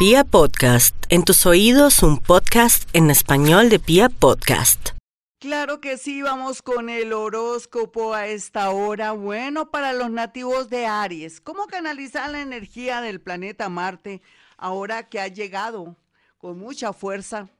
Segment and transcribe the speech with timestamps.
[0.00, 4.92] Pia Podcast, en tus oídos un podcast en español de Pia Podcast.
[5.38, 9.12] Claro que sí, vamos con el horóscopo a esta hora.
[9.12, 14.22] Bueno, para los nativos de Aries, ¿cómo canalizar la energía del planeta Marte
[14.56, 15.94] ahora que ha llegado
[16.38, 17.50] con mucha fuerza?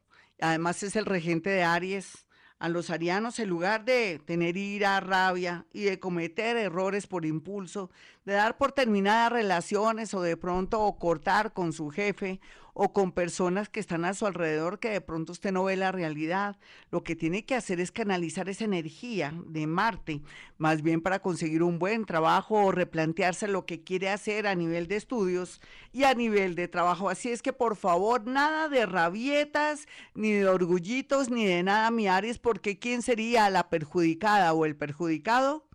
[0.40, 2.24] Además es el regente de Aries
[2.58, 7.90] a los arianos, en lugar de tener ira, rabia y de cometer errores por impulso,
[8.30, 12.40] de dar por terminadas relaciones o de pronto cortar con su jefe
[12.74, 15.90] o con personas que están a su alrededor que de pronto usted no ve la
[15.90, 16.56] realidad.
[16.92, 20.22] Lo que tiene que hacer es canalizar esa energía de Marte,
[20.58, 24.86] más bien para conseguir un buen trabajo o replantearse lo que quiere hacer a nivel
[24.86, 25.60] de estudios
[25.92, 27.10] y a nivel de trabajo.
[27.10, 32.06] Así es que por favor, nada de rabietas, ni de orgullitos, ni de nada, mi
[32.06, 35.66] Aries, porque ¿quién sería la perjudicada o el perjudicado?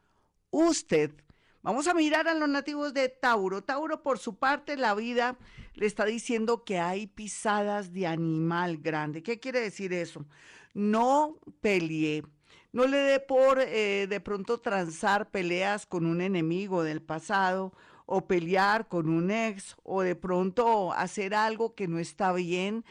[0.52, 1.25] Usted.
[1.66, 3.64] Vamos a mirar a los nativos de Tauro.
[3.64, 5.36] Tauro, por su parte, la vida
[5.74, 9.24] le está diciendo que hay pisadas de animal grande.
[9.24, 10.28] ¿Qué quiere decir eso?
[10.76, 12.22] No pelee.
[12.72, 17.74] No le dé por eh, de pronto transar peleas con un enemigo del pasado
[18.06, 22.86] o pelear con un ex o de pronto hacer algo que no está bien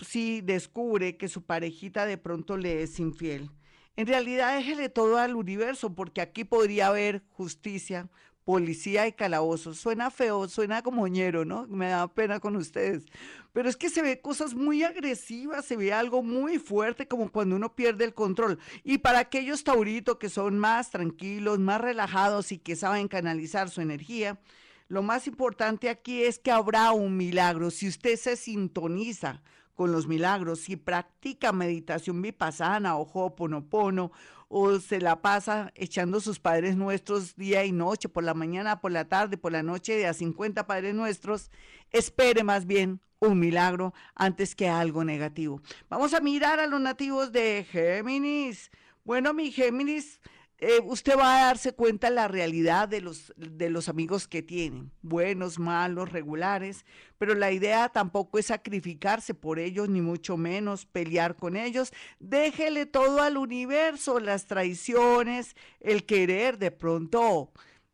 [0.00, 3.50] si descubre que su parejita de pronto le es infiel.
[3.98, 8.08] En realidad déjele todo al universo porque aquí podría haber justicia,
[8.44, 9.74] policía y calabozo.
[9.74, 11.66] Suena feo, suena como ñero, ¿no?
[11.66, 13.06] Me da pena con ustedes.
[13.52, 17.56] Pero es que se ve cosas muy agresivas, se ve algo muy fuerte como cuando
[17.56, 18.60] uno pierde el control.
[18.84, 23.80] Y para aquellos tauritos que son más tranquilos, más relajados y que saben canalizar su
[23.80, 24.38] energía,
[24.86, 27.72] lo más importante aquí es que habrá un milagro.
[27.72, 29.42] Si usted se sintoniza
[29.78, 34.10] con los milagros, si practica meditación vipassana o ho'oponopono
[34.48, 38.90] o se la pasa echando sus padres nuestros día y noche, por la mañana, por
[38.90, 41.52] la tarde, por la noche, de a 50 padres nuestros,
[41.92, 45.62] espere más bien un milagro antes que algo negativo.
[45.88, 48.72] Vamos a mirar a los nativos de Géminis.
[49.04, 50.20] Bueno, mi Géminis,
[50.60, 54.90] eh, usted va a darse cuenta la realidad de los, de los amigos que tienen,
[55.02, 56.84] buenos, malos, regulares,
[57.16, 61.92] pero la idea tampoco es sacrificarse por ellos, ni mucho menos pelear con ellos.
[62.18, 67.52] Déjele todo al universo, las traiciones, el querer de pronto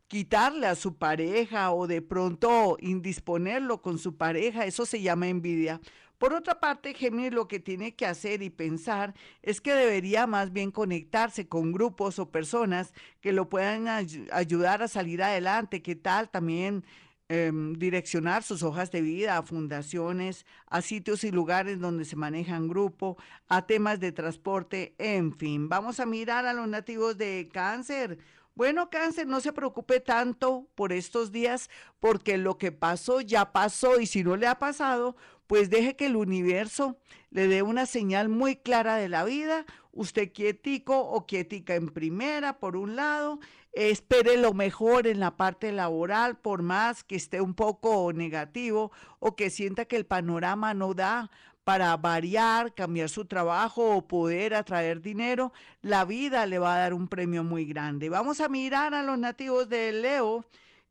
[0.09, 5.81] quitarle a su pareja o de pronto indisponerlo con su pareja, eso se llama envidia.
[6.19, 10.53] Por otra parte, Géminis lo que tiene que hacer y pensar es que debería más
[10.53, 15.83] bien conectarse con grupos o personas que lo puedan ayudar a salir adelante.
[15.83, 16.85] ¿Qué tal también
[17.29, 22.69] em, direccionar sus hojas de vida a fundaciones, a sitios y lugares donde se manejan
[22.69, 23.17] grupos,
[23.49, 25.69] a temas de transporte, en fin?
[25.69, 28.19] Vamos a mirar a los nativos de cáncer.
[28.57, 33.99] Bueno, cáncer, no se preocupe tanto por estos días porque lo que pasó ya pasó
[33.99, 35.17] y si no le ha pasado,
[35.49, 36.97] pues deje que el universo
[37.31, 42.61] le dé una señal muy clara de la vida, usted quietico o quietica en primera,
[42.61, 43.41] por un lado,
[43.73, 49.35] espere lo mejor en la parte laboral, por más que esté un poco negativo o
[49.35, 51.29] que sienta que el panorama no da
[51.65, 56.95] para variar, cambiar su trabajo o poder atraer dinero, la vida le va a dar
[56.95, 58.11] un premio muy grande.
[58.11, 60.45] Vamos a mirar a los nativos de Leo,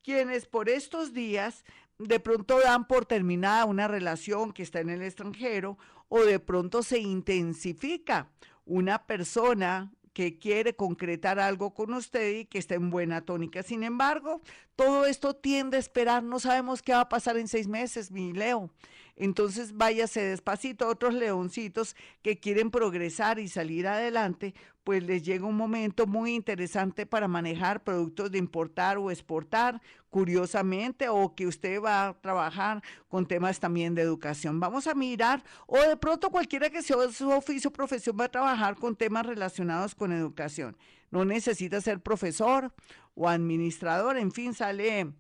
[0.03, 1.63] quienes por estos días
[1.99, 5.77] de pronto dan por terminada una relación que está en el extranjero
[6.09, 8.29] o de pronto se intensifica
[8.65, 13.63] una persona que quiere concretar algo con usted y que está en buena tónica.
[13.63, 14.41] Sin embargo,
[14.75, 18.31] todo esto tiende a esperar, no sabemos qué va a pasar en seis meses, mi
[18.31, 18.69] Leo.
[19.15, 20.87] Entonces váyase despacito.
[20.87, 24.53] Otros leoncitos que quieren progresar y salir adelante,
[24.83, 31.09] pues les llega un momento muy interesante para manejar productos de importar o exportar, curiosamente,
[31.09, 34.59] o que usted va a trabajar con temas también de educación.
[34.59, 38.31] Vamos a mirar, o de pronto cualquiera que sea su oficio o profesión va a
[38.31, 40.75] trabajar con temas relacionados con educación.
[41.11, 42.73] No necesita ser profesor
[43.15, 45.13] o administrador, en fin, sale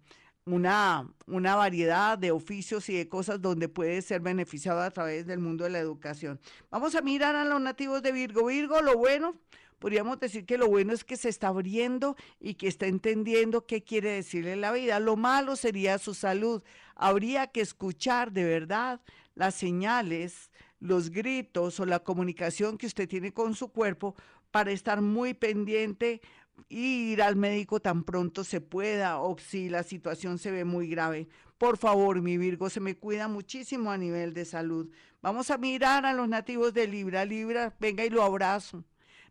[0.45, 5.39] una, una variedad de oficios y de cosas donde puede ser beneficiado a través del
[5.39, 6.39] mundo de la educación.
[6.69, 8.47] Vamos a mirar a los nativos de Virgo.
[8.47, 9.35] Virgo, lo bueno,
[9.79, 13.83] podríamos decir que lo bueno es que se está abriendo y que está entendiendo qué
[13.83, 14.99] quiere decirle la vida.
[14.99, 16.61] Lo malo sería su salud.
[16.95, 19.01] Habría que escuchar de verdad
[19.35, 24.15] las señales, los gritos o la comunicación que usted tiene con su cuerpo
[24.51, 26.21] para estar muy pendiente
[26.69, 31.27] ir al médico tan pronto se pueda o si la situación se ve muy grave.
[31.57, 34.89] Por favor, mi Virgo, se me cuida muchísimo a nivel de salud.
[35.21, 37.25] Vamos a mirar a los nativos de Libra.
[37.25, 38.83] Libra, venga y lo abrazo.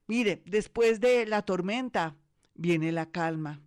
[0.06, 2.16] Mire, después de la tormenta
[2.54, 3.60] viene la calma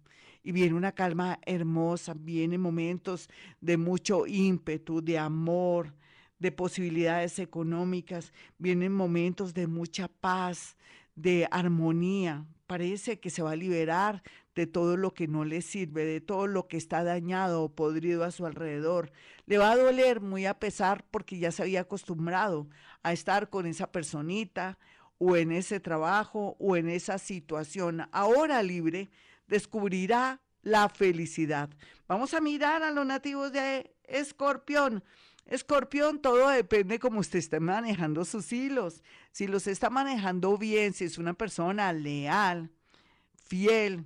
[0.43, 3.29] y viene una calma hermosa, vienen momentos
[3.61, 5.93] de mucho ímpetu, de amor,
[6.39, 10.77] de posibilidades económicas, vienen momentos de mucha paz,
[11.15, 12.45] de armonía.
[12.67, 14.23] Parece que se va a liberar
[14.55, 18.23] de todo lo que no le sirve, de todo lo que está dañado o podrido
[18.23, 19.11] a su alrededor.
[19.45, 22.67] Le va a doler muy a pesar porque ya se había acostumbrado
[23.03, 24.79] a estar con esa personita
[25.17, 28.07] o en ese trabajo o en esa situación.
[28.11, 29.09] Ahora libre,
[29.47, 31.69] descubrirá la felicidad.
[32.07, 35.03] Vamos a mirar a los nativos de Escorpión.
[35.45, 39.03] Escorpión, todo depende cómo usted esté manejando sus hilos.
[39.31, 42.71] Si los está manejando bien, si es una persona leal,
[43.35, 44.05] fiel,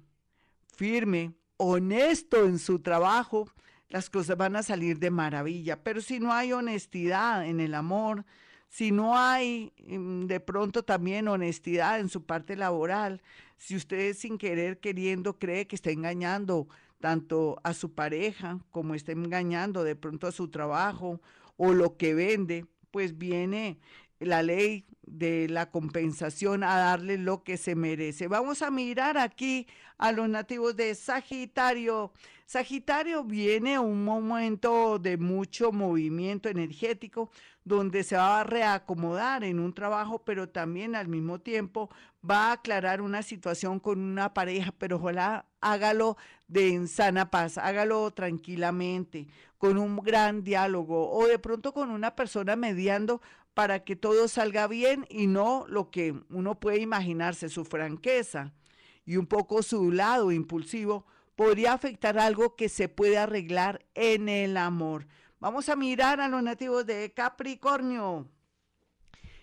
[0.75, 3.50] firme, honesto en su trabajo,
[3.88, 5.81] las cosas van a salir de maravilla.
[5.81, 8.25] Pero si no hay honestidad en el amor,
[8.68, 13.21] si no hay mm, de pronto también honestidad en su parte laboral,
[13.57, 16.68] si usted sin querer queriendo cree que está engañando
[17.00, 21.22] tanto a su pareja como está engañando de pronto a su trabajo
[21.57, 23.80] o lo que vende, pues viene
[24.19, 28.27] la ley de la compensación a darle lo que se merece.
[28.27, 29.68] Vamos a mirar aquí
[29.98, 32.12] a los nativos de Sagitario.
[32.45, 37.31] Sagitario viene un momento de mucho movimiento energético
[37.63, 41.89] donde se va a reacomodar en un trabajo, pero también al mismo tiempo
[42.27, 46.18] va a aclarar una situación con una pareja, pero ojalá hágalo
[46.48, 49.27] de sana paz, hágalo tranquilamente,
[49.60, 53.21] con un gran diálogo o de pronto con una persona mediando
[53.59, 58.53] para que todo salga bien y no lo que uno puede imaginarse, su franqueza
[59.06, 64.56] y un poco su lado impulsivo podría afectar algo que se puede arreglar en el
[64.56, 65.07] amor.
[65.41, 68.29] Vamos a mirar a los nativos de Capricornio.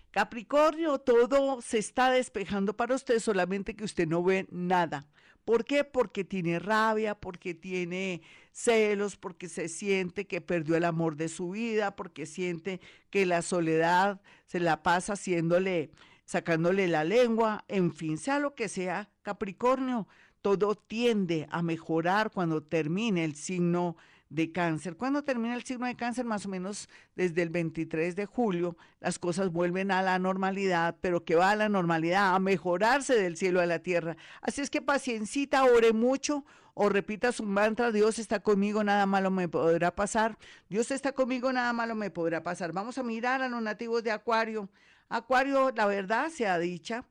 [0.09, 5.05] Capricornio, todo se está despejando para usted, solamente que usted no ve nada.
[5.47, 5.85] ¿Por qué?
[5.85, 8.21] Porque tiene rabia, porque tiene
[8.51, 13.41] celos, porque se siente que perdió el amor de su vida, porque siente que la
[13.41, 15.89] soledad se la pasa haciéndole,
[16.25, 20.09] sacándole la lengua, en fin, sea lo que sea, Capricornio,
[20.41, 23.95] todo tiende a mejorar cuando termine el signo
[24.29, 24.97] de cáncer.
[24.97, 29.19] Cuando termina el signo de cáncer, más o menos desde el 23 de julio, las
[29.19, 33.61] cosas vuelven a la normalidad, pero que va a la normalidad, a mejorarse del cielo
[33.61, 34.17] a la tierra.
[34.41, 39.31] Así es que paciencita, ore mucho o repita su mantra, Dios está conmigo, nada malo
[39.31, 40.37] me podrá pasar.
[40.69, 42.71] Dios está conmigo, nada malo me podrá pasar.
[42.71, 44.69] Vamos a mirar a los nativos de Acuario.
[45.09, 47.05] Acuario, la verdad sea dicha,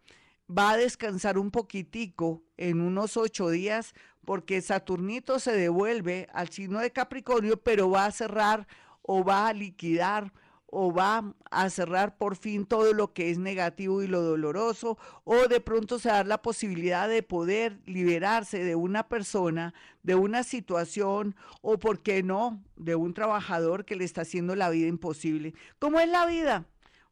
[0.50, 3.94] va a descansar un poquitico en unos ocho días
[4.25, 8.66] porque Saturnito se devuelve al signo de Capricornio, pero va a cerrar
[9.02, 10.32] o va a liquidar
[10.66, 15.46] o va a cerrar por fin todo lo que es negativo y lo doloroso, o
[15.46, 21.37] de pronto se da la posibilidad de poder liberarse de una persona, de una situación,
[21.62, 25.54] o por qué no, de un trabajador que le está haciendo la vida imposible.
[25.78, 26.66] ¿Cómo es la vida?